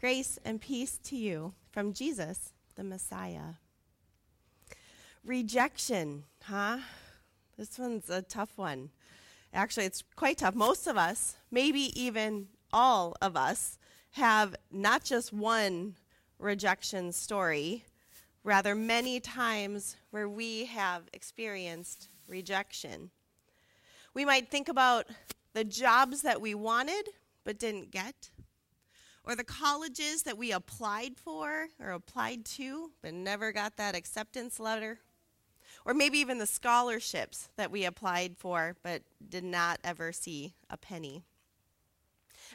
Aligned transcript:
Grace 0.00 0.38
and 0.46 0.62
peace 0.62 0.98
to 1.04 1.14
you 1.14 1.52
from 1.70 1.92
Jesus, 1.92 2.54
the 2.74 2.82
Messiah. 2.82 3.56
Rejection, 5.26 6.24
huh? 6.42 6.78
This 7.58 7.78
one's 7.78 8.08
a 8.08 8.22
tough 8.22 8.56
one. 8.56 8.88
Actually, 9.52 9.84
it's 9.84 10.02
quite 10.16 10.38
tough. 10.38 10.54
Most 10.54 10.86
of 10.86 10.96
us, 10.96 11.36
maybe 11.50 11.92
even 12.00 12.48
all 12.72 13.14
of 13.20 13.36
us, 13.36 13.76
have 14.12 14.56
not 14.72 15.04
just 15.04 15.34
one 15.34 15.96
rejection 16.38 17.12
story, 17.12 17.84
rather, 18.42 18.74
many 18.74 19.20
times 19.20 19.96
where 20.12 20.30
we 20.30 20.64
have 20.64 21.02
experienced 21.12 22.08
rejection. 22.26 23.10
We 24.14 24.24
might 24.24 24.50
think 24.50 24.70
about 24.70 25.08
the 25.52 25.64
jobs 25.64 26.22
that 26.22 26.40
we 26.40 26.54
wanted 26.54 27.10
but 27.44 27.58
didn't 27.58 27.90
get, 27.90 28.30
or 29.24 29.34
the 29.34 29.44
colleges 29.44 30.22
that 30.22 30.38
we 30.38 30.52
applied 30.52 31.16
for 31.16 31.68
or 31.78 31.90
applied 31.90 32.44
to 32.44 32.90
but 33.02 33.14
never 33.14 33.52
got 33.52 33.76
that 33.76 33.94
acceptance 33.94 34.58
letter, 34.58 35.00
or 35.84 35.94
maybe 35.94 36.18
even 36.18 36.38
the 36.38 36.46
scholarships 36.46 37.48
that 37.56 37.70
we 37.70 37.84
applied 37.84 38.36
for 38.36 38.76
but 38.82 39.02
did 39.28 39.44
not 39.44 39.78
ever 39.84 40.12
see 40.12 40.54
a 40.68 40.76
penny. 40.76 41.22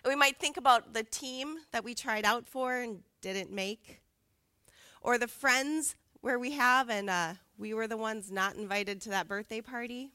And 0.03 0.11
we 0.11 0.15
might 0.15 0.37
think 0.37 0.57
about 0.57 0.93
the 0.93 1.03
team 1.03 1.57
that 1.71 1.83
we 1.83 1.93
tried 1.93 2.25
out 2.25 2.47
for 2.47 2.75
and 2.75 3.03
didn't 3.21 3.51
make, 3.51 4.01
or 5.01 5.17
the 5.17 5.27
friends 5.27 5.95
where 6.21 6.39
we 6.39 6.51
have 6.51 6.89
and 6.89 7.09
uh, 7.09 7.33
we 7.57 7.73
were 7.73 7.87
the 7.87 7.97
ones 7.97 8.31
not 8.31 8.55
invited 8.55 8.99
to 9.01 9.09
that 9.09 9.27
birthday 9.27 9.61
party. 9.61 10.09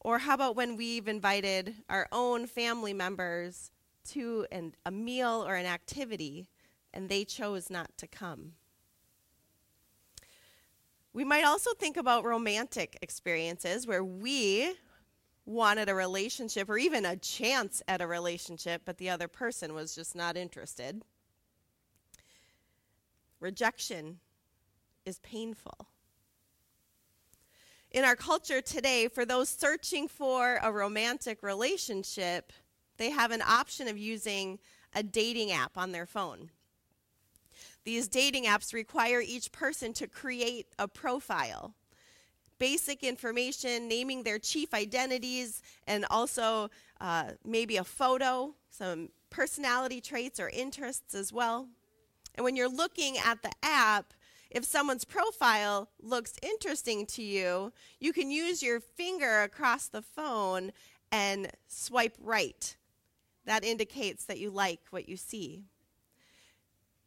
Or 0.00 0.18
how 0.18 0.34
about 0.34 0.56
when 0.56 0.76
we've 0.76 1.08
invited 1.08 1.74
our 1.88 2.08
own 2.10 2.46
family 2.46 2.92
members 2.92 3.70
to 4.12 4.46
an, 4.50 4.74
a 4.84 4.90
meal 4.90 5.44
or 5.46 5.54
an 5.54 5.66
activity 5.66 6.48
and 6.92 7.08
they 7.08 7.24
chose 7.24 7.70
not 7.70 7.96
to 7.98 8.06
come? 8.06 8.52
We 11.12 11.24
might 11.24 11.44
also 11.44 11.72
think 11.74 11.96
about 11.96 12.24
romantic 12.24 12.98
experiences 13.02 13.86
where 13.86 14.04
we 14.04 14.74
wanted 15.44 15.88
a 15.88 15.94
relationship 15.94 16.68
or 16.68 16.78
even 16.78 17.04
a 17.04 17.16
chance 17.16 17.82
at 17.88 18.00
a 18.00 18.06
relationship, 18.06 18.82
but 18.84 18.98
the 18.98 19.10
other 19.10 19.26
person 19.26 19.74
was 19.74 19.94
just 19.94 20.14
not 20.14 20.36
interested. 20.36 21.02
Rejection 23.40 24.20
is 25.04 25.18
painful. 25.20 25.88
In 27.90 28.04
our 28.04 28.14
culture 28.14 28.60
today, 28.60 29.08
for 29.08 29.24
those 29.24 29.48
searching 29.48 30.06
for 30.06 30.60
a 30.62 30.70
romantic 30.70 31.42
relationship, 31.42 32.52
they 33.00 33.10
have 33.10 33.30
an 33.30 33.40
option 33.40 33.88
of 33.88 33.96
using 33.96 34.58
a 34.94 35.02
dating 35.02 35.50
app 35.52 35.78
on 35.78 35.90
their 35.90 36.04
phone. 36.04 36.50
These 37.84 38.08
dating 38.08 38.44
apps 38.44 38.74
require 38.74 39.22
each 39.22 39.50
person 39.52 39.94
to 39.94 40.06
create 40.06 40.66
a 40.78 40.86
profile. 40.86 41.72
Basic 42.58 43.02
information, 43.02 43.88
naming 43.88 44.22
their 44.22 44.38
chief 44.38 44.74
identities, 44.74 45.62
and 45.86 46.04
also 46.10 46.68
uh, 47.00 47.30
maybe 47.42 47.78
a 47.78 47.84
photo, 47.84 48.54
some 48.68 49.08
personality 49.30 50.02
traits 50.02 50.38
or 50.38 50.50
interests 50.50 51.14
as 51.14 51.32
well. 51.32 51.68
And 52.34 52.44
when 52.44 52.54
you're 52.54 52.68
looking 52.68 53.16
at 53.16 53.40
the 53.42 53.52
app, 53.62 54.12
if 54.50 54.66
someone's 54.66 55.06
profile 55.06 55.88
looks 56.02 56.34
interesting 56.42 57.06
to 57.06 57.22
you, 57.22 57.72
you 57.98 58.12
can 58.12 58.30
use 58.30 58.62
your 58.62 58.78
finger 58.78 59.40
across 59.40 59.88
the 59.88 60.02
phone 60.02 60.72
and 61.10 61.50
swipe 61.66 62.18
right. 62.20 62.76
That 63.46 63.64
indicates 63.64 64.24
that 64.26 64.38
you 64.38 64.50
like 64.50 64.80
what 64.90 65.08
you 65.08 65.16
see. 65.16 65.64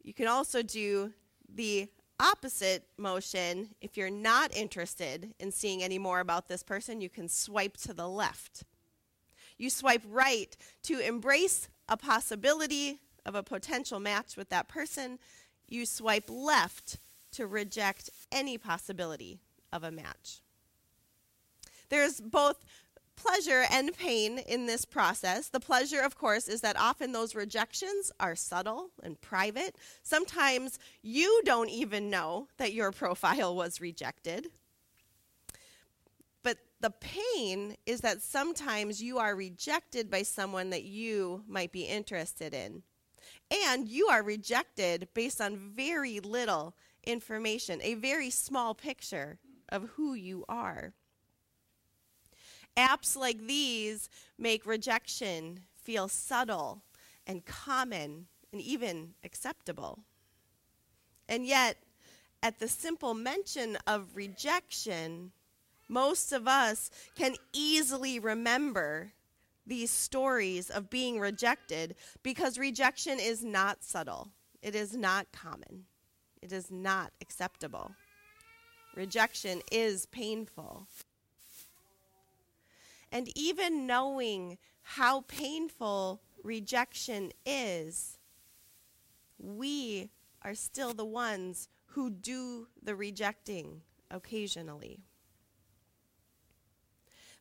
You 0.01 0.13
can 0.13 0.27
also 0.27 0.61
do 0.61 1.13
the 1.53 1.87
opposite 2.19 2.87
motion. 2.97 3.69
If 3.81 3.97
you're 3.97 4.09
not 4.09 4.55
interested 4.55 5.33
in 5.39 5.51
seeing 5.51 5.83
any 5.83 5.99
more 5.99 6.19
about 6.19 6.47
this 6.47 6.63
person, 6.63 7.01
you 7.01 7.09
can 7.09 7.29
swipe 7.29 7.77
to 7.77 7.93
the 7.93 8.07
left. 8.07 8.63
You 9.57 9.69
swipe 9.69 10.03
right 10.09 10.55
to 10.83 10.99
embrace 10.99 11.69
a 11.87 11.97
possibility 11.97 12.99
of 13.25 13.35
a 13.35 13.43
potential 13.43 13.99
match 13.99 14.35
with 14.35 14.49
that 14.49 14.67
person. 14.67 15.19
You 15.67 15.85
swipe 15.85 16.29
left 16.29 16.99
to 17.33 17.47
reject 17.47 18.09
any 18.31 18.57
possibility 18.57 19.39
of 19.71 19.83
a 19.83 19.91
match. 19.91 20.41
There's 21.89 22.19
both 22.19 22.63
pleasure 23.15 23.63
and 23.71 23.95
pain 23.97 24.39
in 24.39 24.65
this 24.65 24.85
process. 24.85 25.49
The 25.49 25.59
pleasure, 25.59 26.01
of 26.01 26.17
course, 26.17 26.47
is 26.47 26.61
that 26.61 26.79
often 26.79 27.11
those 27.11 27.35
rejections 27.35 28.11
are 28.19 28.35
subtle 28.35 28.89
and 29.01 29.19
private. 29.21 29.75
Sometimes 30.01 30.79
you 31.01 31.41
don't 31.45 31.69
even 31.69 32.09
know 32.09 32.47
that 32.57 32.73
your 32.73 32.91
profile 32.91 33.55
was 33.55 33.81
rejected. 33.81 34.47
But 36.43 36.57
the 36.81 36.91
pain 36.91 37.77
is 37.85 38.01
that 38.01 38.21
sometimes 38.21 39.01
you 39.01 39.17
are 39.17 39.35
rejected 39.35 40.09
by 40.09 40.23
someone 40.23 40.69
that 40.71 40.83
you 40.83 41.43
might 41.47 41.71
be 41.71 41.83
interested 41.83 42.53
in. 42.53 42.83
And 43.65 43.87
you 43.87 44.07
are 44.07 44.23
rejected 44.23 45.07
based 45.13 45.39
on 45.39 45.57
very 45.57 46.19
little 46.19 46.75
information, 47.05 47.79
a 47.83 47.93
very 47.93 48.29
small 48.29 48.73
picture 48.73 49.39
of 49.69 49.89
who 49.95 50.13
you 50.13 50.43
are. 50.49 50.93
Apps 52.77 53.15
like 53.15 53.45
these 53.45 54.09
make 54.37 54.65
rejection 54.65 55.59
feel 55.75 56.07
subtle 56.07 56.81
and 57.27 57.45
common 57.45 58.27
and 58.51 58.61
even 58.61 59.13
acceptable. 59.23 59.99
And 61.29 61.45
yet, 61.45 61.77
at 62.41 62.59
the 62.59 62.67
simple 62.67 63.13
mention 63.13 63.77
of 63.87 64.15
rejection, 64.15 65.31
most 65.87 66.33
of 66.33 66.47
us 66.47 66.89
can 67.15 67.35
easily 67.53 68.19
remember 68.19 69.13
these 69.65 69.91
stories 69.91 70.69
of 70.69 70.89
being 70.89 71.19
rejected 71.19 71.95
because 72.21 72.57
rejection 72.57 73.19
is 73.19 73.43
not 73.43 73.83
subtle, 73.83 74.29
it 74.61 74.75
is 74.75 74.95
not 74.95 75.31
common, 75.31 75.85
it 76.41 76.51
is 76.51 76.69
not 76.69 77.11
acceptable. 77.21 77.91
Rejection 78.95 79.61
is 79.71 80.05
painful. 80.07 80.87
And 83.13 83.29
even 83.37 83.85
knowing 83.85 84.57
how 84.81 85.21
painful 85.21 86.23
rejection 86.43 87.31
is, 87.45 88.17
we 89.37 90.09
are 90.41 90.55
still 90.55 90.95
the 90.95 91.05
ones 91.05 91.69
who 91.89 92.09
do 92.09 92.67
the 92.81 92.95
rejecting 92.95 93.81
occasionally. 94.09 94.99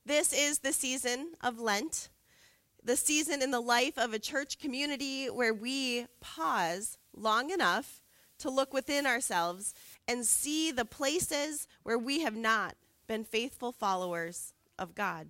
This 0.04 0.34
is 0.34 0.58
the 0.58 0.74
season 0.74 1.32
of 1.40 1.58
Lent, 1.58 2.10
the 2.84 2.96
season 2.96 3.40
in 3.40 3.50
the 3.50 3.60
life 3.60 3.96
of 3.96 4.12
a 4.12 4.19
church 4.19 4.58
community 4.58 5.30
where 5.30 5.54
we 5.54 6.06
pause 6.20 6.98
long 7.16 7.48
enough 7.50 8.02
to 8.40 8.50
look 8.50 8.74
within 8.74 9.06
ourselves 9.06 9.72
and 10.06 10.26
see 10.26 10.70
the 10.70 10.84
places 10.84 11.66
where 11.82 11.98
we 11.98 12.20
have 12.20 12.36
not 12.36 12.74
been 13.06 13.24
faithful 13.24 13.72
followers 13.72 14.52
of 14.78 14.94
God 14.94 15.28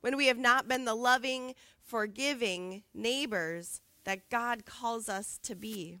when 0.00 0.16
we 0.16 0.26
have 0.26 0.38
not 0.38 0.68
been 0.68 0.84
the 0.84 0.94
loving, 0.94 1.54
forgiving 1.82 2.82
neighbors 2.94 3.80
that 4.04 4.30
God 4.30 4.64
calls 4.64 5.08
us 5.08 5.38
to 5.42 5.54
be. 5.54 6.00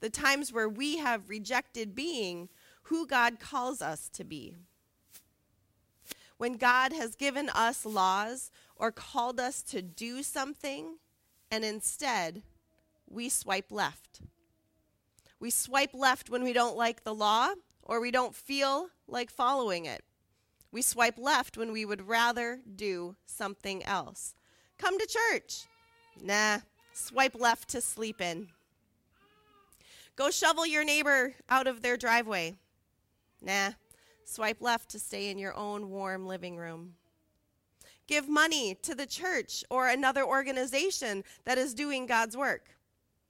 the 0.00 0.10
times 0.10 0.52
where 0.52 0.68
we 0.68 0.98
have 0.98 1.28
rejected 1.28 1.94
being 1.94 2.48
who 2.84 3.06
God 3.06 3.40
calls 3.40 3.82
us 3.82 4.08
to 4.10 4.24
be. 4.24 4.54
When 6.36 6.54
God 6.54 6.92
has 6.92 7.16
given 7.16 7.48
us 7.48 7.86
laws 7.86 8.50
or 8.76 8.92
called 8.92 9.40
us 9.40 9.62
to 9.62 9.80
do 9.80 10.22
something, 10.22 10.98
and 11.50 11.64
instead 11.64 12.42
we 13.08 13.28
swipe 13.28 13.72
left. 13.72 14.20
We 15.40 15.50
swipe 15.50 15.94
left 15.94 16.28
when 16.30 16.44
we 16.44 16.52
don't 16.52 16.76
like 16.76 17.04
the 17.04 17.14
law 17.14 17.54
or 17.82 18.00
we 18.00 18.10
don't 18.10 18.34
feel 18.34 18.88
like 19.08 19.30
following 19.30 19.86
it. 19.86 20.04
We 20.76 20.82
swipe 20.82 21.16
left 21.16 21.56
when 21.56 21.72
we 21.72 21.86
would 21.86 22.06
rather 22.06 22.60
do 22.76 23.16
something 23.24 23.82
else. 23.84 24.34
Come 24.76 24.98
to 24.98 25.06
church. 25.06 25.64
Nah, 26.22 26.58
swipe 26.92 27.34
left 27.34 27.70
to 27.70 27.80
sleep 27.80 28.20
in. 28.20 28.48
Go 30.16 30.30
shovel 30.30 30.66
your 30.66 30.84
neighbor 30.84 31.34
out 31.48 31.66
of 31.66 31.80
their 31.80 31.96
driveway. 31.96 32.58
Nah, 33.40 33.70
swipe 34.26 34.60
left 34.60 34.90
to 34.90 34.98
stay 34.98 35.30
in 35.30 35.38
your 35.38 35.56
own 35.56 35.88
warm 35.88 36.26
living 36.26 36.58
room. 36.58 36.96
Give 38.06 38.28
money 38.28 38.74
to 38.82 38.94
the 38.94 39.06
church 39.06 39.64
or 39.70 39.88
another 39.88 40.26
organization 40.26 41.24
that 41.46 41.56
is 41.56 41.72
doing 41.72 42.04
God's 42.04 42.36
work. 42.36 42.68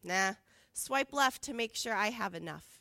Nah, 0.02 0.32
swipe 0.72 1.12
left 1.12 1.42
to 1.42 1.54
make 1.54 1.76
sure 1.76 1.94
I 1.94 2.10
have 2.10 2.34
enough. 2.34 2.80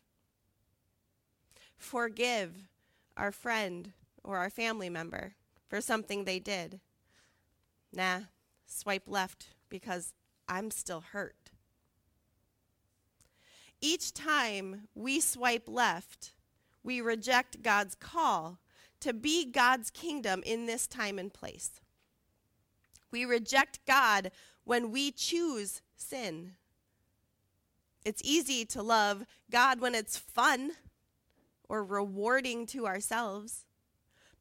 Forgive 1.78 2.68
our 3.16 3.32
friend 3.32 3.94
or 4.26 4.38
our 4.38 4.50
family 4.50 4.90
member 4.90 5.36
for 5.68 5.80
something 5.80 6.26
they 6.26 6.40
did. 6.40 6.80
Nah, 7.94 8.22
swipe 8.66 9.08
left 9.08 9.48
because 9.70 10.14
I'm 10.48 10.72
still 10.72 11.02
hurt. 11.12 11.52
Each 13.82 14.14
time 14.14 14.88
we 14.96 15.20
swipe 15.20 15.68
left, 15.68 16.32
we 16.84 17.02
reject 17.02 17.62
God's 17.62 17.96
call 17.96 18.60
to 19.02 19.14
be 19.14 19.46
God's 19.46 19.92
kingdom 19.92 20.42
in 20.46 20.66
this 20.66 20.88
time 20.88 21.20
and 21.20 21.34
place. 21.34 21.82
We 23.12 23.26
reject 23.26 23.80
God 23.86 24.32
when 24.64 24.92
we 24.92 25.12
choose 25.12 25.82
sin. 25.96 26.54
It's 28.04 28.22
easy 28.24 28.66
to 28.66 28.82
love 28.82 29.26
God 29.52 29.80
when 29.80 29.96
it's 29.96 30.18
fun 30.18 30.72
or 31.68 31.84
rewarding 31.84 32.66
to 32.68 32.86
ourselves, 32.86 33.65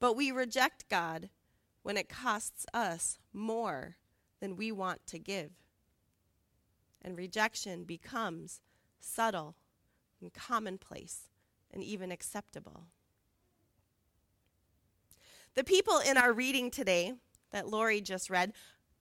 but 0.05 0.17
we 0.17 0.31
reject 0.31 0.87
God 0.91 1.31
when 1.83 1.97
it 1.97 2.11
costs 2.11 2.67
us 2.75 3.17
more 3.33 3.97
than 4.39 4.55
we 4.55 4.71
want 4.71 5.07
to 5.07 5.19
give. 5.19 5.53
And 7.01 7.17
rejection 7.17 7.85
becomes 7.85 8.61
subtle 9.01 9.55
and 10.21 10.31
commonplace 10.35 11.31
and 11.73 11.83
even 11.83 12.13
acceptable. 12.13 12.83
The 15.55 15.65
people 15.65 16.01
in 16.07 16.19
our 16.19 16.35
reading 16.35 16.71
today 16.71 17.15
that 17.53 17.69
Lori 17.69 18.03
just 18.03 18.29
read 18.29 18.53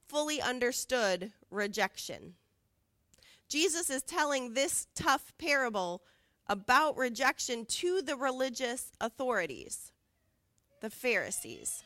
fully 0.08 0.42
understood 0.42 1.34
rejection. 1.52 2.36
Jesus 3.50 3.90
is 3.90 4.04
telling 4.04 4.54
this 4.54 4.88
tough 4.96 5.34
parable 5.38 6.02
about 6.48 6.96
rejection 6.96 7.66
to 7.66 8.02
the 8.02 8.16
religious 8.16 8.94
authorities, 9.02 9.92
the 10.84 10.90
Pharisees. 10.90 11.82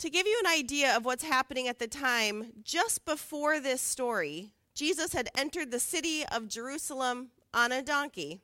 To 0.00 0.10
give 0.10 0.26
you 0.26 0.36
an 0.44 0.50
idea 0.50 0.96
of 0.96 1.04
what's 1.04 1.22
happening 1.22 1.68
at 1.68 1.78
the 1.78 1.86
time, 1.86 2.52
just 2.64 3.04
before 3.04 3.60
this 3.60 3.80
story, 3.80 4.50
Jesus 4.74 5.12
had 5.12 5.28
entered 5.36 5.70
the 5.70 5.78
city 5.78 6.24
of 6.26 6.48
Jerusalem 6.48 7.28
on 7.54 7.70
a 7.70 7.82
donkey, 7.82 8.40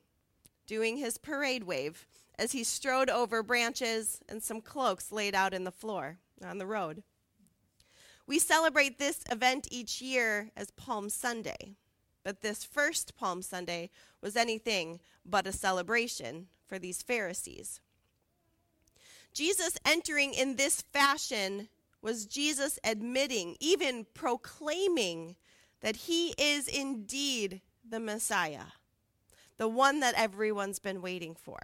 doing 0.68 0.96
his 0.96 1.18
parade 1.18 1.64
wave 1.64 2.06
as 2.38 2.52
he 2.52 2.62
strode 2.62 3.10
over 3.10 3.42
branches 3.42 4.20
and 4.28 4.40
some 4.40 4.60
cloaks 4.60 5.10
laid 5.10 5.34
out 5.34 5.52
in 5.52 5.64
the 5.64 5.72
floor 5.72 6.18
on 6.44 6.58
the 6.58 6.66
road. 6.66 7.02
We 8.24 8.38
celebrate 8.38 9.00
this 9.00 9.18
event 9.32 9.66
each 9.72 10.00
year 10.00 10.50
as 10.56 10.70
Palm 10.70 11.08
Sunday, 11.10 11.74
but 12.22 12.40
this 12.40 12.62
first 12.62 13.16
Palm 13.16 13.42
Sunday 13.42 13.90
was 14.20 14.36
anything 14.36 15.00
but 15.26 15.48
a 15.48 15.52
celebration 15.52 16.46
for 16.68 16.78
these 16.78 17.02
Pharisees. 17.02 17.80
Jesus 19.34 19.76
entering 19.84 20.32
in 20.32 20.56
this 20.56 20.80
fashion 20.80 21.68
was 22.00 22.24
Jesus 22.24 22.78
admitting, 22.84 23.56
even 23.60 24.06
proclaiming, 24.14 25.36
that 25.80 25.96
he 25.96 26.34
is 26.38 26.68
indeed 26.68 27.60
the 27.88 28.00
Messiah, 28.00 28.66
the 29.58 29.68
one 29.68 30.00
that 30.00 30.14
everyone's 30.16 30.78
been 30.78 31.02
waiting 31.02 31.34
for. 31.34 31.58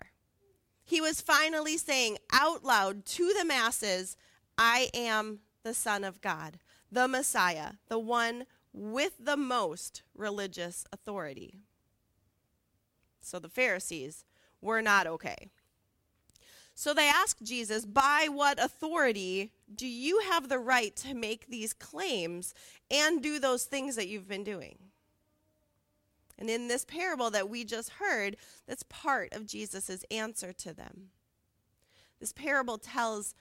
He 0.84 1.00
was 1.00 1.20
finally 1.20 1.76
saying 1.76 2.19
out 2.32 2.64
loud 2.64 3.06
to 3.06 3.32
the 3.38 3.44
masses, 3.44 4.16
I 4.58 4.90
am 4.93 5.38
the 5.62 5.73
Son 5.73 6.02
of 6.02 6.20
God, 6.20 6.58
the 6.90 7.06
Messiah, 7.06 7.75
the 7.88 7.99
one 7.99 8.46
with 8.73 9.12
the 9.20 9.37
most 9.37 10.02
religious 10.14 10.84
authority. 10.93 11.61
So 13.20 13.38
the 13.38 13.49
Pharisees 13.49 14.25
were 14.61 14.82
not 14.82 15.06
okay. 15.06 15.50
So 16.80 16.94
they 16.94 17.10
asked 17.10 17.42
Jesus, 17.42 17.84
By 17.84 18.28
what 18.32 18.58
authority 18.58 19.52
do 19.74 19.86
you 19.86 20.20
have 20.30 20.48
the 20.48 20.58
right 20.58 20.96
to 20.96 21.12
make 21.12 21.46
these 21.46 21.74
claims 21.74 22.54
and 22.90 23.22
do 23.22 23.38
those 23.38 23.64
things 23.64 23.96
that 23.96 24.08
you've 24.08 24.26
been 24.26 24.44
doing? 24.44 24.78
And 26.38 26.48
in 26.48 26.68
this 26.68 26.86
parable 26.86 27.28
that 27.32 27.50
we 27.50 27.64
just 27.64 27.90
heard, 27.90 28.38
that's 28.66 28.82
part 28.84 29.34
of 29.34 29.46
Jesus' 29.46 30.06
answer 30.10 30.54
to 30.54 30.72
them. 30.72 31.10
This 32.18 32.32
parable 32.32 32.78
tells 32.78 33.34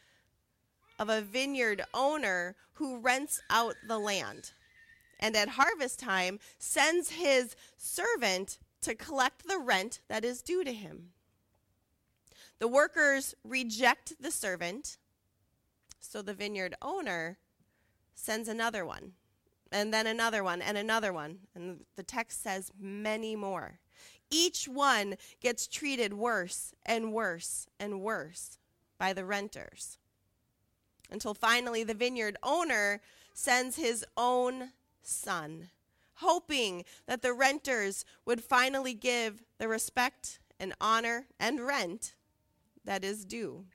of 0.99 1.07
a 1.07 1.21
vineyard 1.21 1.85
owner 1.93 2.57
who 2.73 2.99
rents 2.99 3.41
out 3.49 3.75
the 3.87 3.99
land 3.99 4.51
and 5.17 5.37
at 5.37 5.47
harvest 5.47 5.97
time 5.97 6.39
sends 6.57 7.11
his 7.11 7.55
servant 7.77 8.57
to 8.81 8.95
collect 8.95 9.47
the 9.47 9.59
rent 9.59 10.01
that 10.09 10.25
is 10.25 10.41
due 10.41 10.65
to 10.65 10.73
him. 10.73 11.11
The 12.59 12.67
workers 12.67 13.35
reject 13.43 14.21
the 14.21 14.31
servant, 14.31 14.97
so 15.99 16.21
the 16.21 16.33
vineyard 16.33 16.75
owner 16.81 17.37
sends 18.15 18.49
another 18.49 18.85
one, 18.85 19.13
and 19.71 19.93
then 19.93 20.05
another 20.05 20.43
one, 20.43 20.61
and 20.61 20.77
another 20.77 21.13
one. 21.13 21.39
And 21.55 21.85
the 21.95 22.03
text 22.03 22.43
says 22.43 22.71
many 22.77 23.35
more. 23.35 23.79
Each 24.29 24.67
one 24.67 25.15
gets 25.39 25.67
treated 25.67 26.13
worse 26.13 26.73
and 26.85 27.13
worse 27.13 27.65
and 27.79 28.01
worse 28.01 28.59
by 28.97 29.13
the 29.13 29.25
renters 29.25 29.97
until 31.11 31.33
finally 31.33 31.83
the 31.83 31.93
vineyard 31.93 32.37
owner 32.43 33.01
sends 33.33 33.77
his 33.77 34.05
own 34.17 34.71
son, 35.01 35.69
hoping 36.15 36.83
that 37.07 37.21
the 37.21 37.33
renters 37.33 38.05
would 38.25 38.43
finally 38.43 38.93
give 38.93 39.43
the 39.57 39.67
respect 39.67 40.39
and 40.59 40.73
honor 40.81 41.25
and 41.39 41.61
rent 41.61 42.15
that 42.85 43.03
is 43.03 43.25
due. 43.25 43.65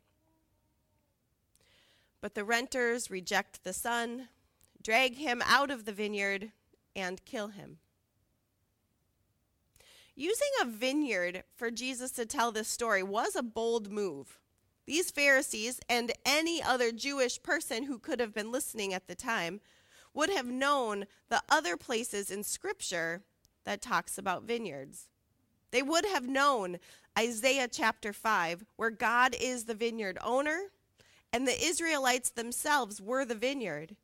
But 2.21 2.35
the 2.35 2.45
renters 2.45 3.11
reject 3.11 3.65
the 3.65 3.73
son, 3.73 4.29
drag 4.83 5.17
him 5.17 5.43
out 5.45 5.71
of 5.71 5.85
the 5.85 5.93
vineyard, 5.93 6.53
and 6.97 7.25
kill 7.25 7.49
him. 7.49 7.79
Using 10.17 10.49
a 10.61 10.67
vineyard 10.67 11.43
for 11.57 11.71
Jesus 11.71 12.13
to 12.13 12.25
tell 12.25 12.53
this 12.53 12.69
story 12.69 13.03
was 13.03 13.35
a 13.35 13.43
bold 13.43 13.91
move. 13.91 14.39
These 14.87 15.11
Pharisees 15.11 15.81
and 15.89 16.13
any 16.25 16.63
other 16.63 16.93
Jewish 16.93 17.43
person 17.43 17.85
who 17.85 17.99
could 17.99 18.21
have 18.21 18.35
been 18.35 18.53
listening 18.53 18.95
at 18.95 19.09
the 19.09 19.15
time 19.15 19.61
would 20.13 20.31
have 20.31 20.47
known 20.47 21.07
the 21.29 21.43
other 21.49 21.77
places 21.77 22.31
in 22.31 22.45
Scripture 22.45 23.23
that 23.65 23.83
talks 23.83 24.17
about 24.17 24.45
vineyards. 24.45 25.09
They 25.73 25.83
would 25.83 26.05
have 26.05 26.29
known 26.29 26.79
Isaiah 27.19 27.69
chapter 27.69 28.13
5, 28.13 28.65
where 28.77 28.91
God 28.91 29.37
is 29.41 29.65
the 29.65 29.75
vineyard 29.75 30.19
owner 30.23 30.71
and 31.33 31.47
the 31.47 31.65
Israelites 31.65 32.31
themselves 32.31 33.01
were 33.01 33.25
the 33.25 33.35
vineyard. 33.35 33.97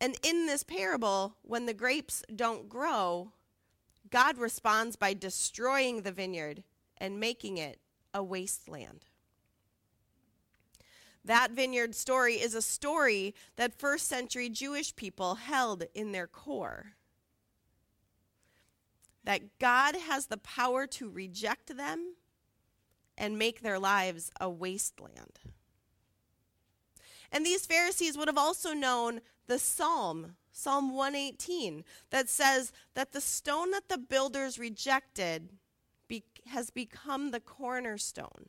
And 0.00 0.16
in 0.22 0.46
this 0.46 0.62
parable, 0.62 1.36
when 1.42 1.66
the 1.66 1.74
grapes 1.74 2.22
don't 2.34 2.68
grow, 2.68 3.32
God 4.10 4.38
responds 4.38 4.96
by 4.96 5.14
destroying 5.14 6.02
the 6.02 6.12
vineyard 6.12 6.62
and 6.98 7.20
making 7.20 7.58
it 7.58 7.78
a 8.12 8.22
wasteland. 8.22 9.04
That 11.24 11.52
vineyard 11.52 11.94
story 11.94 12.34
is 12.34 12.54
a 12.54 12.62
story 12.62 13.34
that 13.56 13.78
first 13.78 14.06
century 14.06 14.48
Jewish 14.48 14.94
people 14.94 15.36
held 15.36 15.84
in 15.94 16.12
their 16.12 16.26
core. 16.26 16.92
That 19.24 19.58
God 19.58 19.96
has 19.96 20.26
the 20.26 20.36
power 20.36 20.86
to 20.88 21.08
reject 21.08 21.76
them 21.76 22.14
and 23.16 23.38
make 23.38 23.60
their 23.60 23.78
lives 23.78 24.30
a 24.40 24.48
wasteland. 24.50 25.40
And 27.30 27.44
these 27.44 27.66
Pharisees 27.66 28.16
would 28.16 28.28
have 28.28 28.38
also 28.38 28.72
known 28.72 29.20
the 29.46 29.58
psalm 29.58 30.36
Psalm 30.56 30.94
118, 30.94 31.84
that 32.10 32.28
says 32.28 32.72
that 32.94 33.12
the 33.12 33.20
stone 33.20 33.72
that 33.72 33.88
the 33.88 33.98
builders 33.98 34.56
rejected 34.56 35.48
be- 36.06 36.22
has 36.46 36.70
become 36.70 37.32
the 37.32 37.40
cornerstone. 37.40 38.48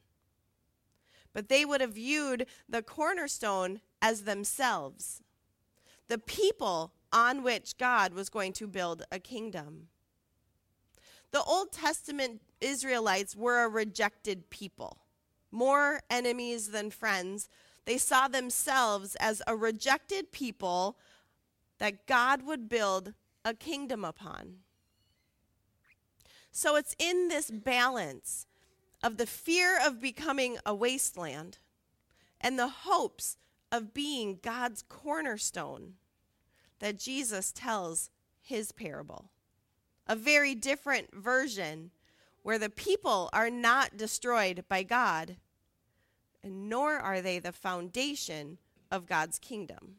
But 1.33 1.49
they 1.49 1.65
would 1.65 1.81
have 1.81 1.93
viewed 1.93 2.45
the 2.69 2.83
cornerstone 2.83 3.81
as 4.03 4.21
themselves, 4.21 5.23
the 6.07 6.19
people 6.19 6.93
on 7.11 7.41
which 7.41 7.75
God 7.75 8.13
was 8.13 8.29
going 8.29 8.53
to 8.53 8.67
build 8.67 9.01
a 9.11 9.19
kingdom. 9.19 9.87
The 11.35 11.43
Old 11.43 11.73
Testament 11.73 12.41
Israelites 12.61 13.35
were 13.35 13.65
a 13.65 13.67
rejected 13.67 14.49
people, 14.49 14.99
more 15.51 15.99
enemies 16.09 16.69
than 16.69 16.89
friends. 16.89 17.49
They 17.83 17.97
saw 17.97 18.29
themselves 18.29 19.17
as 19.19 19.41
a 19.45 19.53
rejected 19.53 20.31
people 20.31 20.97
that 21.77 22.07
God 22.07 22.43
would 22.43 22.69
build 22.69 23.15
a 23.43 23.53
kingdom 23.53 24.05
upon. 24.05 24.59
So 26.53 26.77
it's 26.77 26.95
in 26.97 27.27
this 27.27 27.51
balance 27.51 28.47
of 29.03 29.17
the 29.17 29.27
fear 29.27 29.77
of 29.85 29.99
becoming 29.99 30.57
a 30.65 30.73
wasteland 30.73 31.57
and 32.39 32.57
the 32.57 32.69
hopes 32.69 33.35
of 33.73 33.93
being 33.93 34.39
God's 34.41 34.85
cornerstone 34.87 35.95
that 36.79 36.97
Jesus 36.97 37.51
tells 37.51 38.09
his 38.41 38.71
parable. 38.71 39.31
A 40.07 40.15
very 40.15 40.55
different 40.55 41.13
version 41.13 41.91
where 42.43 42.59
the 42.59 42.69
people 42.69 43.29
are 43.33 43.49
not 43.49 43.97
destroyed 43.97 44.65
by 44.69 44.83
God, 44.83 45.37
and 46.43 46.69
nor 46.69 46.97
are 46.97 47.21
they 47.21 47.39
the 47.39 47.51
foundation 47.51 48.59
of 48.91 49.07
God's 49.07 49.39
kingdom. 49.39 49.95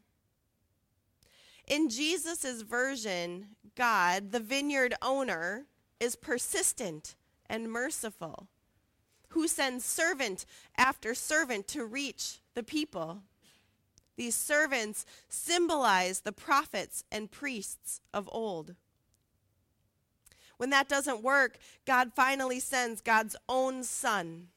In 1.67 1.89
Jesus' 1.89 2.63
version, 2.63 3.49
God, 3.75 4.31
the 4.31 4.39
vineyard 4.39 4.95
owner, 5.03 5.67
is 5.99 6.15
persistent 6.15 7.17
and 7.49 7.71
merciful, 7.71 8.47
who 9.31 9.49
sends 9.49 9.85
servant 9.85 10.47
after 10.79 11.15
servant 11.15 11.67
to 11.69 11.85
reach 11.85 12.39
the 12.55 12.63
people. 12.63 13.23
These 14.17 14.37
servants 14.37 15.05
symbolize 15.29 16.21
the 16.21 16.33
prophets 16.33 17.03
and 17.11 17.31
priests 17.31 18.01
of 18.15 18.29
old. 18.33 18.77
When 20.57 20.71
that 20.71 20.89
doesn't 20.89 21.23
work, 21.23 21.59
God 21.85 22.13
finally 22.15 22.61
sends 22.61 23.01
God's 23.01 23.37
own 23.49 23.83
Son 23.85 24.49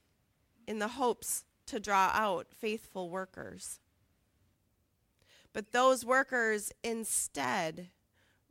in 0.68 0.80
the 0.80 0.90
hopes 0.90 1.44
to 1.66 1.80
draw 1.80 2.12
out 2.14 2.48
faithful 2.52 3.10
workers. 3.10 3.80
But 5.54 5.72
those 5.72 6.06
workers 6.06 6.72
instead 6.84 7.90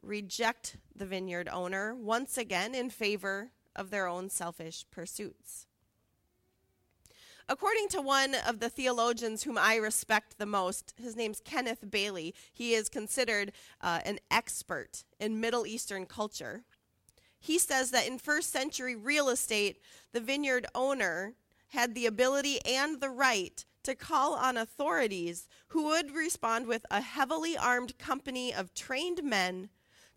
reject 0.02 0.76
the 0.94 1.06
vineyard 1.06 1.48
owner 1.50 1.94
once 1.94 2.36
again 2.36 2.74
in 2.74 2.90
favor 2.90 3.50
of 3.74 3.90
their 3.90 4.06
own 4.06 4.28
selfish 4.28 4.84
pursuits. 4.90 5.66
According 7.48 7.88
to 7.88 8.02
one 8.02 8.34
of 8.46 8.60
the 8.60 8.68
theologians 8.68 9.44
whom 9.44 9.56
I 9.56 9.76
respect 9.76 10.36
the 10.36 10.44
most, 10.44 10.92
his 10.96 11.16
name's 11.16 11.40
Kenneth 11.40 11.90
Bailey. 11.90 12.34
He 12.52 12.74
is 12.74 12.90
considered 12.90 13.52
uh, 13.80 14.00
an 14.04 14.18
expert 14.30 15.04
in 15.18 15.40
Middle 15.40 15.66
Eastern 15.66 16.04
culture. 16.04 16.64
He 17.40 17.58
says 17.58 17.90
that 17.90 18.06
in 18.06 18.18
first 18.18 18.50
century 18.50 18.96
real 18.96 19.28
estate, 19.28 19.80
the 20.12 20.20
vineyard 20.20 20.66
owner 20.74 21.34
had 21.68 21.94
the 21.94 22.06
ability 22.06 22.64
and 22.64 23.00
the 23.00 23.10
right 23.10 23.64
to 23.84 23.94
call 23.94 24.34
on 24.34 24.56
authorities 24.56 25.48
who 25.68 25.84
would 25.84 26.14
respond 26.14 26.66
with 26.66 26.84
a 26.90 27.00
heavily 27.00 27.56
armed 27.56 27.96
company 27.98 28.52
of 28.52 28.74
trained 28.74 29.22
men 29.22 29.68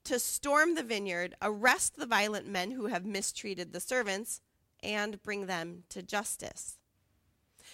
to 0.03 0.19
storm 0.19 0.75
the 0.75 0.83
vineyard, 0.83 1.35
arrest 1.41 1.95
the 1.95 2.05
violent 2.05 2.47
men 2.47 2.71
who 2.71 2.87
have 2.87 3.05
mistreated 3.05 3.71
the 3.71 3.79
servants, 3.79 4.41
and 4.81 5.21
bring 5.21 5.45
them 5.45 5.83
to 5.89 6.01
justice. 6.01 6.79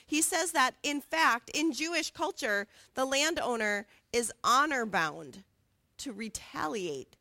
He 0.06 0.22
says 0.22 0.52
that, 0.52 0.76
in 0.84 1.02
fact, 1.02 1.50
in 1.54 1.72
Jewish 1.72 2.12
culture, 2.12 2.68
the 2.96 3.06
landowner 3.06 3.88
is 4.12 4.32
honor 4.44 4.86
bound 4.86 5.44
to 6.00 6.12
retaliate 6.12 7.16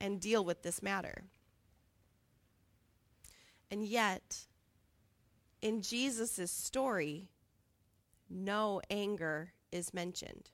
and 0.00 0.20
deal 0.20 0.44
with 0.44 0.62
this 0.62 0.82
matter. 0.82 1.24
And 3.70 3.84
yet, 3.84 4.46
in 5.60 5.82
Jesus' 5.82 6.50
story, 6.50 7.28
no 8.30 8.80
anger 8.90 9.52
is 9.70 9.92
mentioned. 9.92 10.50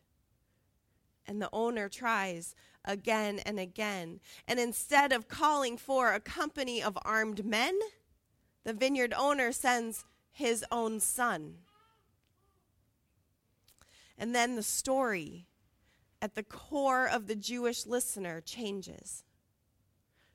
And 1.26 1.40
the 1.40 1.49
owner 1.52 1.88
tries 1.88 2.54
again 2.85 3.38
and 3.40 3.59
again. 3.59 4.21
And 4.47 4.61
instead 4.61 5.12
of 5.12 5.28
calling 5.28 5.78
for 5.78 6.12
a 6.12 6.21
company 6.21 6.83
of 6.83 6.99
armed 7.04 7.44
men, 7.44 7.78
the 8.64 8.75
vineyard 8.75 9.14
owner 9.16 9.52
sends 9.52 10.04
his 10.30 10.64
own 10.71 11.00
son. 11.00 11.54
And 14.18 14.35
then 14.35 14.56
the 14.56 14.62
story 14.62 15.47
at 16.21 16.35
the 16.35 16.42
core 16.42 17.06
of 17.06 17.26
the 17.26 17.35
Jewish 17.35 17.87
listener 17.87 18.40
changes. 18.40 19.25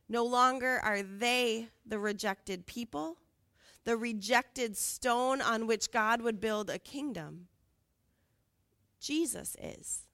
No 0.10 0.26
longer 0.26 0.80
are 0.84 1.04
they 1.04 1.70
the 1.86 2.00
rejected 2.00 2.66
people, 2.66 3.18
the 3.86 3.96
rejected 3.96 4.76
stone 4.76 5.40
on 5.42 5.68
which 5.68 5.92
God 5.92 6.22
would 6.22 6.42
build 6.42 6.70
a 6.70 6.80
kingdom. 6.80 7.48
Jesus 9.00 9.56
is. 9.62 10.08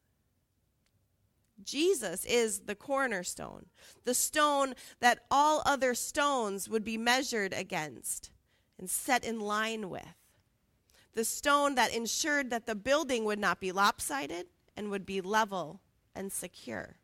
Jesus 1.64 2.26
is 2.26 2.62
the 2.62 2.76
cornerstone, 2.76 3.68
the 4.04 4.14
stone 4.14 4.74
that 5.00 5.22
all 5.32 5.64
other 5.66 5.96
stones 5.96 6.68
would 6.70 6.84
be 6.84 6.98
measured 6.98 7.54
against 7.54 8.30
and 8.78 8.90
set 8.90 9.24
in 9.24 9.40
line 9.40 9.90
with 9.90 10.04
the 11.16 11.24
stone 11.24 11.76
that 11.76 11.96
ensured 11.96 12.50
that 12.50 12.68
the 12.68 12.76
building 12.76 13.24
would 13.24 13.40
not 13.40 13.62
be 13.62 13.72
lopsided 13.72 14.48
and 14.76 14.92
would 14.92 15.06
be 15.06 15.22
level 15.22 15.80
and 16.14 16.32
secure. 16.32 16.98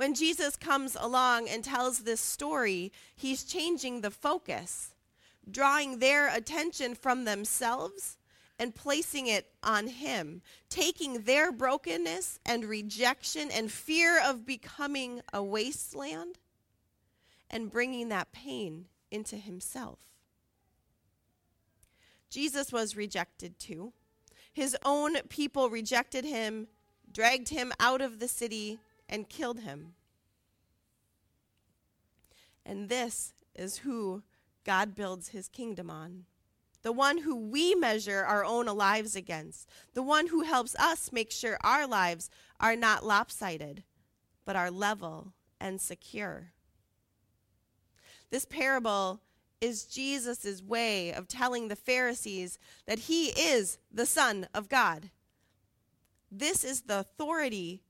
When 0.00 0.14
Jesus 0.14 0.56
comes 0.56 0.96
along 0.98 1.50
and 1.50 1.62
tells 1.62 1.98
this 1.98 2.22
story, 2.22 2.90
he's 3.14 3.44
changing 3.44 4.00
the 4.00 4.10
focus, 4.10 4.94
drawing 5.50 5.98
their 5.98 6.34
attention 6.34 6.94
from 6.94 7.26
themselves 7.26 8.16
and 8.58 8.74
placing 8.74 9.26
it 9.26 9.52
on 9.62 9.88
him, 9.88 10.40
taking 10.70 11.24
their 11.24 11.52
brokenness 11.52 12.38
and 12.46 12.64
rejection 12.64 13.50
and 13.50 13.70
fear 13.70 14.18
of 14.24 14.46
becoming 14.46 15.20
a 15.34 15.42
wasteland 15.42 16.38
and 17.50 17.70
bringing 17.70 18.08
that 18.08 18.32
pain 18.32 18.86
into 19.10 19.36
himself. 19.36 19.98
Jesus 22.30 22.72
was 22.72 22.96
rejected 22.96 23.58
too. 23.58 23.92
His 24.50 24.74
own 24.82 25.16
people 25.28 25.68
rejected 25.68 26.24
him, 26.24 26.68
dragged 27.12 27.50
him 27.50 27.74
out 27.78 28.00
of 28.00 28.18
the 28.18 28.28
city, 28.28 28.78
and 29.10 29.28
killed 29.28 29.60
him. 29.60 29.94
And 32.64 32.88
this 32.88 33.34
is 33.54 33.78
who 33.78 34.22
God 34.64 34.94
builds 34.94 35.28
his 35.28 35.48
kingdom 35.48 35.90
on. 35.90 36.24
The 36.82 36.92
one 36.92 37.18
who 37.18 37.36
we 37.36 37.74
measure 37.74 38.24
our 38.24 38.44
own 38.44 38.66
lives 38.66 39.14
against. 39.14 39.68
The 39.92 40.02
one 40.02 40.28
who 40.28 40.42
helps 40.42 40.74
us 40.76 41.12
make 41.12 41.30
sure 41.30 41.58
our 41.62 41.86
lives 41.86 42.30
are 42.58 42.76
not 42.76 43.04
lopsided, 43.04 43.82
but 44.46 44.56
are 44.56 44.70
level 44.70 45.34
and 45.60 45.80
secure. 45.80 46.52
This 48.30 48.46
parable 48.46 49.20
is 49.60 49.84
Jesus' 49.84 50.62
way 50.62 51.12
of 51.12 51.28
telling 51.28 51.68
the 51.68 51.76
Pharisees 51.76 52.58
that 52.86 53.00
he 53.00 53.26
is 53.28 53.78
the 53.92 54.06
Son 54.06 54.46
of 54.54 54.68
God. 54.68 55.10
This 56.30 56.64
is 56.64 56.82
the 56.82 57.00
authority 57.00 57.82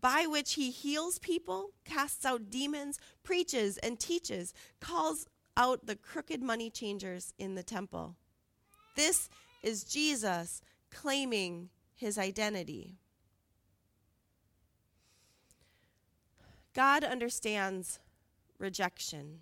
by 0.00 0.26
which 0.26 0.54
he 0.54 0.70
heals 0.70 1.18
people, 1.18 1.70
casts 1.84 2.24
out 2.24 2.50
demons, 2.50 2.98
preaches 3.22 3.78
and 3.78 3.98
teaches, 3.98 4.52
calls 4.80 5.26
out 5.56 5.86
the 5.86 5.96
crooked 5.96 6.42
money 6.42 6.70
changers 6.70 7.32
in 7.38 7.54
the 7.54 7.62
temple. 7.62 8.16
This 8.96 9.28
is 9.62 9.84
Jesus 9.84 10.60
claiming 10.90 11.70
his 11.94 12.18
identity. 12.18 12.96
God 16.74 17.04
understands 17.04 18.00
rejection. 18.58 19.40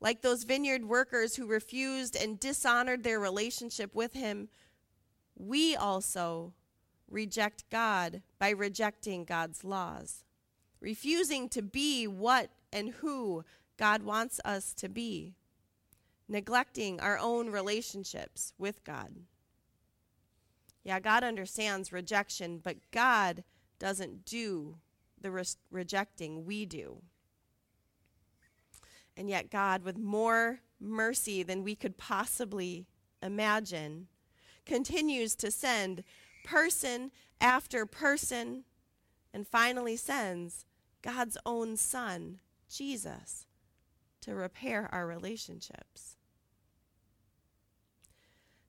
Like 0.00 0.22
those 0.22 0.44
vineyard 0.44 0.84
workers 0.84 1.34
who 1.34 1.46
refused 1.46 2.14
and 2.14 2.38
dishonored 2.38 3.02
their 3.02 3.18
relationship 3.18 3.94
with 3.94 4.12
him, 4.12 4.48
we 5.36 5.74
also 5.74 6.52
reject 7.08 7.64
God 7.70 8.22
by 8.38 8.50
rejecting 8.50 9.24
God's 9.24 9.64
laws, 9.64 10.24
refusing 10.80 11.48
to 11.50 11.62
be 11.62 12.06
what 12.06 12.50
and 12.72 12.90
who 12.90 13.44
God 13.76 14.02
wants 14.02 14.40
us 14.44 14.72
to 14.74 14.88
be, 14.88 15.34
neglecting 16.28 17.00
our 17.00 17.18
own 17.18 17.50
relationships 17.50 18.52
with 18.58 18.84
God. 18.84 19.14
Yeah, 20.82 21.00
God 21.00 21.24
understands 21.24 21.92
rejection, 21.92 22.58
but 22.58 22.76
God 22.90 23.44
doesn't 23.78 24.24
do 24.24 24.76
the 25.20 25.30
re- 25.30 25.44
rejecting, 25.70 26.44
we 26.44 26.66
do. 26.66 26.98
And 29.16 29.28
yet, 29.28 29.50
God, 29.50 29.82
with 29.82 29.96
more 29.96 30.60
mercy 30.80 31.42
than 31.42 31.64
we 31.64 31.74
could 31.74 31.96
possibly 31.96 32.86
imagine, 33.22 34.08
continues 34.66 35.34
to 35.36 35.50
send 35.50 36.04
person 36.44 37.10
after 37.40 37.84
person 37.86 38.62
and 39.32 39.48
finally 39.48 39.96
sends 39.96 40.64
God's 41.02 41.36
own 41.44 41.76
Son, 41.76 42.38
Jesus, 42.68 43.46
to 44.20 44.34
repair 44.34 44.88
our 44.92 45.06
relationships. 45.06 46.16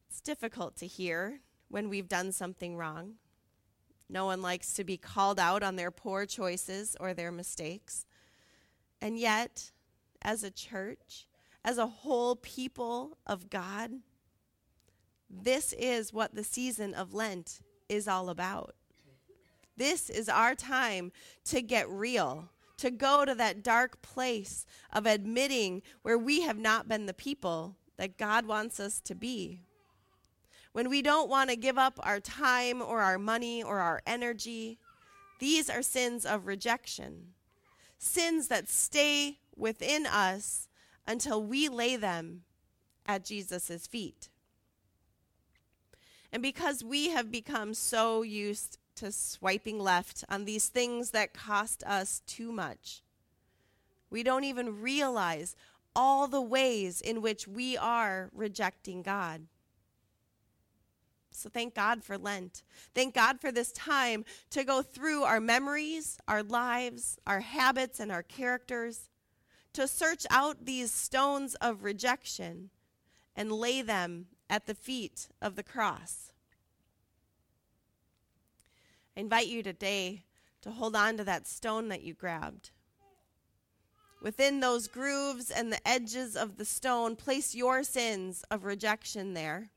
It's 0.09 0.21
difficult 0.21 0.75
to 0.77 0.87
hear 0.87 1.41
when 1.69 1.89
we've 1.89 2.07
done 2.07 2.31
something 2.31 2.75
wrong. 2.75 3.15
No 4.09 4.25
one 4.25 4.41
likes 4.41 4.73
to 4.73 4.83
be 4.83 4.97
called 4.97 5.39
out 5.39 5.63
on 5.63 5.75
their 5.75 5.91
poor 5.91 6.25
choices 6.25 6.95
or 6.99 7.13
their 7.13 7.31
mistakes. 7.31 8.05
And 9.01 9.17
yet, 9.19 9.71
as 10.21 10.43
a 10.43 10.51
church, 10.51 11.27
as 11.63 11.77
a 11.77 11.87
whole 11.87 12.35
people 12.35 13.17
of 13.25 13.49
God, 13.49 13.91
this 15.29 15.73
is 15.73 16.13
what 16.13 16.35
the 16.35 16.43
season 16.43 16.93
of 16.93 17.13
Lent 17.13 17.61
is 17.89 18.07
all 18.07 18.29
about. 18.29 18.75
This 19.77 20.09
is 20.09 20.29
our 20.29 20.55
time 20.55 21.11
to 21.45 21.61
get 21.61 21.89
real, 21.89 22.49
to 22.77 22.89
go 22.91 23.25
to 23.25 23.35
that 23.35 23.63
dark 23.63 24.01
place 24.01 24.65
of 24.93 25.05
admitting 25.05 25.81
where 26.01 26.17
we 26.17 26.41
have 26.41 26.57
not 26.57 26.87
been 26.87 27.05
the 27.05 27.13
people 27.13 27.75
that 27.97 28.17
God 28.17 28.45
wants 28.45 28.79
us 28.79 28.99
to 29.01 29.15
be. 29.15 29.61
When 30.71 30.89
we 30.89 31.01
don't 31.01 31.29
want 31.29 31.49
to 31.49 31.55
give 31.55 31.77
up 31.77 31.99
our 32.03 32.19
time 32.19 32.81
or 32.81 33.01
our 33.01 33.17
money 33.17 33.63
or 33.63 33.79
our 33.79 34.01
energy, 34.05 34.77
these 35.39 35.69
are 35.69 35.81
sins 35.81 36.25
of 36.25 36.47
rejection. 36.47 37.33
Sins 37.97 38.49
that 38.49 38.67
stay 38.67 39.39
within 39.55 40.05
us 40.05 40.67
until 41.07 41.41
we 41.41 41.69
lay 41.69 41.95
them 41.95 42.41
at 43.05 43.23
Jesus' 43.23 43.87
feet. 43.87 44.29
And 46.31 46.41
because 46.41 46.83
we 46.83 47.09
have 47.09 47.31
become 47.31 47.73
so 47.73 48.21
used 48.21 48.77
to 48.95 49.11
swiping 49.11 49.79
left 49.79 50.23
on 50.29 50.45
these 50.45 50.67
things 50.67 51.11
that 51.11 51.33
cost 51.33 51.83
us 51.83 52.21
too 52.25 52.51
much, 52.51 53.03
we 54.09 54.23
don't 54.23 54.43
even 54.43 54.81
realize 54.81 55.55
all 55.95 56.27
the 56.27 56.41
ways 56.41 57.01
in 57.01 57.21
which 57.21 57.47
we 57.47 57.77
are 57.77 58.29
rejecting 58.33 59.01
God. 59.01 59.47
So 61.31 61.49
thank 61.49 61.75
God 61.75 62.03
for 62.03 62.17
Lent. 62.17 62.63
Thank 62.93 63.13
God 63.13 63.41
for 63.41 63.51
this 63.51 63.71
time 63.73 64.23
to 64.51 64.63
go 64.63 64.81
through 64.81 65.23
our 65.23 65.41
memories, 65.41 66.17
our 66.27 66.43
lives, 66.43 67.17
our 67.27 67.41
habits, 67.41 67.99
and 67.99 68.11
our 68.11 68.23
characters, 68.23 69.09
to 69.73 69.87
search 69.87 70.25
out 70.29 70.65
these 70.65 70.91
stones 70.91 71.55
of 71.55 71.83
rejection 71.83 72.69
and 73.35 73.51
lay 73.51 73.81
them 73.81 74.27
at 74.49 74.65
the 74.65 74.75
feet 74.75 75.29
of 75.41 75.55
the 75.55 75.63
cross. 75.63 76.31
I 79.15 79.21
invite 79.21 79.47
you 79.47 79.63
today 79.63 80.23
to 80.61 80.71
hold 80.71 80.95
on 80.95 81.17
to 81.17 81.23
that 81.23 81.47
stone 81.47 81.89
that 81.89 82.03
you 82.03 82.13
grabbed. 82.13 82.71
Within 84.21 84.59
those 84.59 84.87
grooves 84.87 85.51
and 85.51 85.71
the 85.71 85.87
edges 85.87 86.35
of 86.35 86.57
the 86.57 86.65
stone, 86.65 87.15
place 87.15 87.53
your 87.53 87.83
sins 87.83 88.43
of 88.49 88.65
rejection 88.65 89.33
there. 89.33 89.69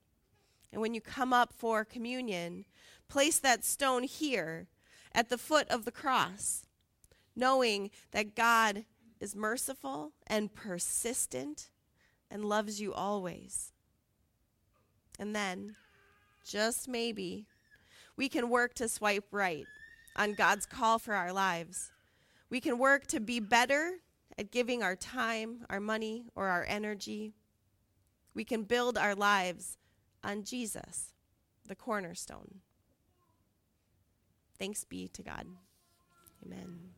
And 0.73 0.81
when 0.81 0.95
you 0.95 1.01
come 1.01 1.33
up 1.33 1.53
for 1.53 1.85
communion, 1.85 2.65
place 3.09 3.39
that 3.39 3.65
stone 3.65 4.05
here 4.05 4.69
at 5.13 5.29
the 5.29 5.39
foot 5.39 5.69
of 5.69 5.85
the 5.85 5.93
cross, 5.93 6.67
knowing 7.37 7.91
that 8.13 8.35
God 8.35 8.85
is 9.21 9.35
merciful 9.35 10.13
and 10.27 10.55
persistent 10.55 11.71
and 12.31 12.45
loves 12.45 12.81
you 12.81 12.93
always. 12.95 13.73
And 15.19 15.35
then, 15.35 15.75
just 16.45 16.89
maybe, 16.89 17.47
we 18.17 18.29
can 18.29 18.49
work 18.49 18.75
to 18.75 18.89
swipe 18.89 19.27
right 19.31 19.67
on 20.17 20.35
God's 20.35 20.67
call 20.67 20.99
for 20.99 21.15
our 21.15 21.33
lives. 21.33 21.91
We 22.51 22.61
can 22.61 22.79
work 22.79 23.07
to 23.09 23.21
be 23.21 23.41
better 23.41 23.95
at 24.39 24.51
giving 24.51 24.83
our 24.83 24.97
time, 24.97 25.65
our 25.69 25.81
money, 25.81 26.25
or 26.35 26.49
our 26.49 26.65
energy. 26.69 27.35
We 28.35 28.45
can 28.45 28.63
build 28.63 28.97
our 28.97 29.15
lives 29.15 29.79
on 30.23 30.45
Jesus, 30.45 31.13
the 31.67 31.75
cornerstone. 31.75 32.61
Thanks 34.59 34.85
be 34.85 35.09
to 35.09 35.23
God. 35.23 35.47
Amen. 36.45 36.98